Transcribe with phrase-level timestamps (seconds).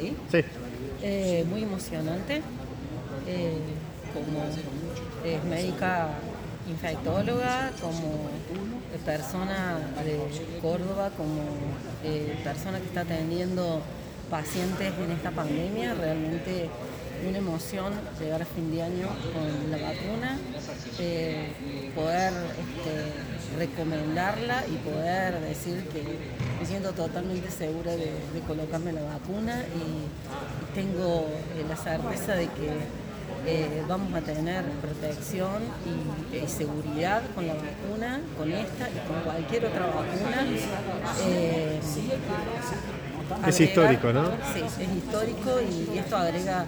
[0.00, 0.16] ahí.
[0.30, 0.44] Sí.
[1.02, 2.42] Eh, muy emocionante.
[3.26, 3.58] Eh,
[4.12, 4.42] como
[5.24, 6.08] es médica
[6.68, 8.28] infectóloga, como
[9.04, 11.42] persona de Córdoba, como
[12.04, 13.82] eh, persona que está atendiendo
[14.30, 16.70] pacientes en esta pandemia, realmente
[17.28, 20.38] una emoción llegar a fin de año con la vacuna,
[20.98, 21.52] eh,
[21.94, 26.02] poder este, recomendarla y poder decir que
[26.58, 28.10] me siento totalmente segura de,
[28.46, 33.10] colocarme la vacuna y tengo eh, la certeza de que
[33.46, 39.66] eh, vamos a tener protección y, seguridad con la vacuna, con esta y con cualquier
[39.66, 40.46] otra vacuna.
[43.46, 44.26] Es histórico, ¿no?
[44.54, 46.66] Sí, es histórico y esto agrega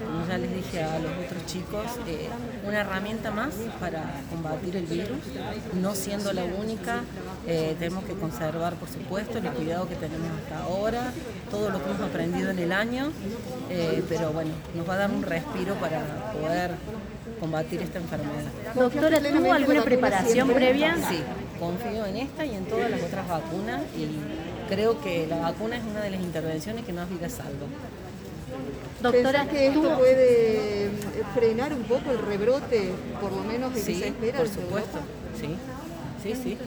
[0.00, 2.28] como ya les dije a los otros chicos, eh,
[2.66, 5.18] una herramienta más para combatir el virus,
[5.80, 7.00] no siendo la única,
[7.46, 11.12] eh, tenemos que conservar, por supuesto, el cuidado que tenemos hasta ahora,
[11.50, 13.12] todo lo que hemos aprendido en el año,
[13.70, 16.00] eh, pero bueno, nos va a dar un respiro para
[16.32, 16.72] poder
[17.40, 18.44] combatir esta enfermedad.
[18.74, 20.96] Doctora, ¿tuvo alguna preparación previa?
[21.08, 21.18] Sí,
[21.58, 25.84] confío en esta y en todas las otras vacunas y creo que la vacuna es
[25.84, 27.66] una de las intervenciones que más vidas salva.
[29.02, 30.90] Doctora, que esto puede eh,
[31.34, 34.38] frenar un poco el rebrote, por lo menos de que se espera?
[34.38, 34.98] Por supuesto,
[35.40, 35.56] sí,
[36.22, 36.58] sí, sí.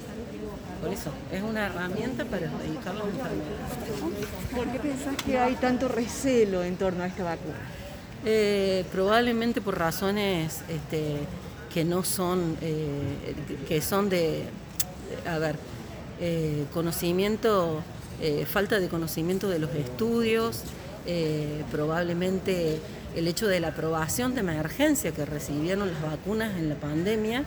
[0.81, 4.55] Por eso, es una herramienta para erradicar las enfermedades.
[4.55, 7.55] ¿Por qué pensás que hay tanto recelo en torno a esta vacuna?
[8.25, 11.17] Eh, probablemente por razones este,
[11.73, 13.35] que no son, eh,
[13.67, 14.43] que son de,
[15.27, 15.55] a ver,
[16.73, 17.81] conocimiento,
[18.47, 20.63] falta de conocimiento de los estudios,
[21.07, 22.79] eh, probablemente
[23.15, 27.43] el hecho de la aprobación de emergencia que recibieron las vacunas en la pandemia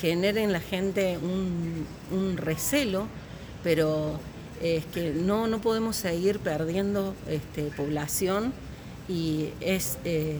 [0.00, 3.06] genere en la gente un, recelo,
[3.62, 4.18] pero
[4.62, 8.54] es que no, no podemos seguir perdiendo este, población
[9.06, 10.38] y es, eh,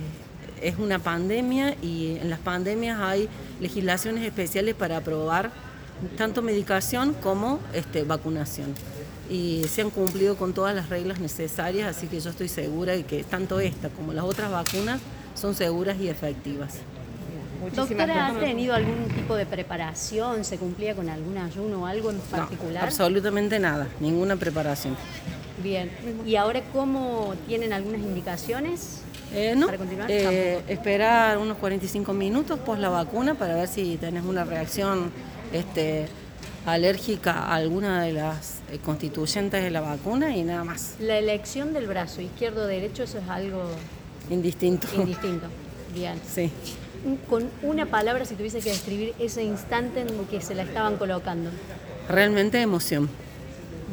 [0.63, 3.29] es una pandemia y en las pandemias hay
[3.61, 5.53] legislaciones especiales para aprobar
[6.17, 8.75] tanto medicación como este, vacunación
[9.31, 13.05] y se han cumplido con todas las reglas necesarias, así que yo estoy segura de
[13.05, 15.01] que tanto esta como las otras vacunas
[15.35, 16.75] son seguras y efectivas.
[17.75, 20.45] Doctora, ¿ha tenido algún tipo de preparación?
[20.45, 22.85] ¿Se cumplía con algún ayuno o algo en particular?
[22.85, 24.97] absolutamente nada, ninguna preparación.
[25.63, 25.91] Bien,
[26.27, 29.01] ¿y ahora cómo tienen algunas indicaciones?
[29.33, 29.69] Eh, no,
[30.09, 35.11] eh, esperar unos 45 minutos pos la vacuna para ver si tenés una reacción
[35.53, 36.07] este,
[36.67, 40.95] alérgica a alguna de las eh, constituyentes de la vacuna y nada más.
[41.01, 43.65] La elección del brazo izquierdo derecho, eso es algo
[44.31, 44.87] indistinto.
[44.97, 45.47] Indistinto.
[45.93, 46.21] Bien.
[46.33, 46.51] Sí.
[47.29, 51.51] Con una palabra, si tuviese que describir ese instante en que se la estaban colocando.
[52.09, 53.11] Realmente emoción.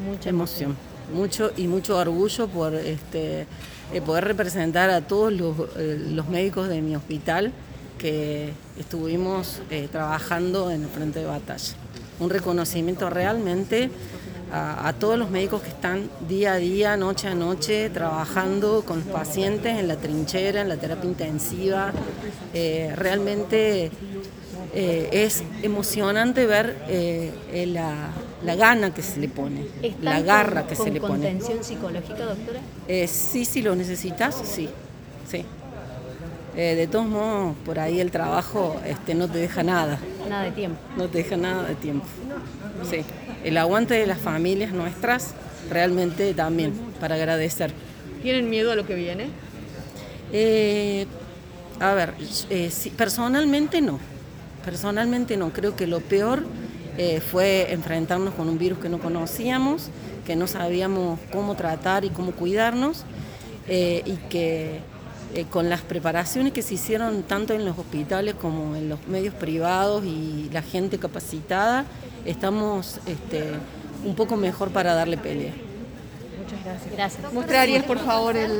[0.06, 0.76] Mucha emoción.
[1.14, 3.46] Mucho y mucho orgullo por este,
[3.94, 7.52] eh, poder representar a todos los, eh, los, médicos de mi hospital
[7.98, 9.62] que estuvimos
[9.92, 11.76] trabajando en el frente de batalla
[12.22, 13.90] un reconocimiento realmente
[14.54, 19.08] a, todos los médicos que están día a día, noche a noche, trabajando con los
[19.08, 21.92] pacientes en la trinchera, en la terapia intensiva.
[22.54, 23.92] Eh, realmente
[24.74, 27.32] eh, es emocionante ver eh,
[28.44, 29.66] la, gana que se le pone,
[30.02, 31.14] la garra que se le pone.
[31.14, 32.60] ¿Contención psicológica, doctora?
[33.08, 34.70] sí, si lo necesitas, sí.
[35.30, 35.46] sí.
[36.56, 40.00] Eh, de todos modos, por ahí el trabajo este, no te deja nada.
[40.30, 40.78] Nada de tiempo.
[40.98, 42.06] No te deja nada de tiempo.
[42.90, 43.04] Sí.
[43.46, 45.34] El aguante de las familias nuestras,
[45.70, 47.72] realmente también, para agradecer.
[48.22, 49.30] ¿Tienen miedo a lo que viene?
[50.34, 51.08] Eh,
[51.80, 52.16] a ver,
[52.50, 54.00] eh, personalmente no.
[54.66, 55.52] Personalmente no.
[55.54, 56.44] Creo que lo peor
[57.32, 59.90] fue enfrentarnos con un virus que no conocíamos,
[60.26, 63.06] que no sabíamos cómo tratar y cómo cuidarnos,
[63.68, 64.82] y que
[65.34, 69.34] eh, con las preparaciones que se hicieron tanto en los hospitales como en los medios
[69.34, 71.86] privados y la gente capacitada,
[72.26, 73.46] estamos este,
[74.04, 75.54] un poco mejor para darle pelea.
[76.38, 76.92] Muchas gracias.
[76.92, 77.34] Gracias.
[77.34, 78.60] ¿Mostrarías, por favor, el...